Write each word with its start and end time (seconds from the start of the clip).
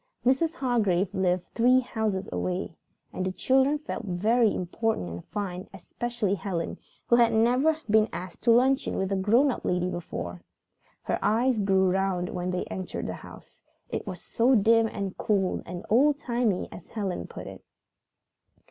Mrs. 0.25 0.55
Hargrave 0.55 1.13
lived 1.13 1.45
three 1.53 1.79
houses 1.79 2.27
away, 2.31 2.73
and 3.13 3.23
the 3.23 3.31
children 3.31 3.77
felt 3.77 4.03
very 4.03 4.51
important 4.51 5.09
and 5.11 5.23
fine, 5.25 5.69
especially 5.75 6.33
Helen, 6.33 6.79
who 7.05 7.17
had 7.17 7.31
never 7.31 7.77
been 7.87 8.09
asked 8.11 8.41
to 8.41 8.51
luncheon 8.51 8.97
with 8.97 9.11
a 9.11 9.15
grown 9.15 9.51
up 9.51 9.63
lady 9.63 9.91
before. 9.91 10.41
Her 11.03 11.19
eyes 11.21 11.59
grew 11.59 11.87
round 11.91 12.29
when 12.29 12.49
they 12.49 12.63
entered 12.65 13.05
the 13.05 13.13
house. 13.13 13.61
It 13.89 14.07
was 14.07 14.19
so 14.19 14.55
dim 14.55 14.87
and 14.87 15.15
cool 15.19 15.61
and 15.67 15.85
"old 15.87 16.17
timey" 16.17 16.67
as 16.71 16.89
Helen 16.89 17.27
put 17.27 17.45
it. 17.45 17.63